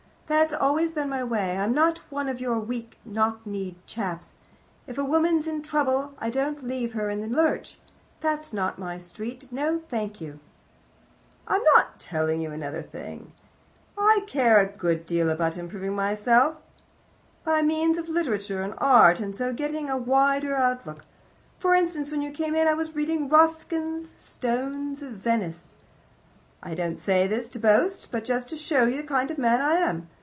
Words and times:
That's 0.27 0.53
always 0.53 0.91
been 0.93 1.09
my 1.09 1.25
way. 1.25 1.57
I'm 1.57 1.73
not 1.73 1.97
one 2.09 2.29
of 2.29 2.39
your 2.39 2.57
weak 2.57 2.97
knock 3.03 3.45
kneed 3.45 3.75
chaps. 3.85 4.35
If 4.87 4.97
a 4.97 5.03
woman's 5.03 5.45
in 5.45 5.61
trouble, 5.61 6.13
I 6.19 6.29
don't 6.29 6.63
leave 6.65 6.93
her 6.93 7.09
in 7.09 7.19
the 7.19 7.27
lurch. 7.27 7.77
That's 8.21 8.53
not 8.53 8.79
my 8.79 8.97
street. 8.97 9.51
No, 9.51 9.81
thank 9.89 10.21
you. 10.21 10.39
"I'll 11.49 11.59
tell 11.99 12.31
you 12.31 12.49
another 12.49 12.81
thing 12.81 13.19
too. 13.19 13.31
I 14.01 14.21
care 14.25 14.57
a 14.57 14.65
good 14.71 15.05
deal 15.05 15.29
about 15.29 15.57
improving 15.57 15.95
myself 15.97 16.55
by 17.43 17.61
means 17.61 17.97
of 17.97 18.07
Literature 18.07 18.61
and 18.63 18.73
Art, 18.77 19.19
and 19.19 19.35
so 19.35 19.51
getting 19.51 19.89
a 19.89 19.97
wider 19.97 20.55
outlook. 20.55 21.03
For 21.59 21.75
instance, 21.75 22.09
when 22.09 22.21
you 22.21 22.31
came 22.31 22.55
in 22.55 22.69
I 22.69 22.73
was 22.73 22.95
reading 22.95 23.27
Ruskin's 23.27 24.15
STONES 24.17 25.01
OF 25.01 25.11
VENICE. 25.11 25.75
I 26.63 26.73
don't 26.73 26.97
say 26.97 27.27
this 27.27 27.49
to 27.49 27.59
boast, 27.59 28.11
but 28.13 28.23
just 28.23 28.47
to 28.49 28.55
show 28.55 28.85
you 28.85 29.01
the 29.01 29.07
kind 29.07 29.29
of 29.29 29.37
man 29.37 29.59
I 29.59 29.73
am. 29.73 30.07